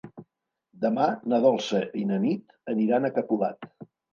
Demà 0.85 1.03
na 1.33 1.39
Dolça 1.45 1.83
i 2.01 2.07
na 2.13 2.19
Nit 2.27 2.59
aniran 2.75 3.07
a 3.11 3.17
Capolat. 3.21 3.71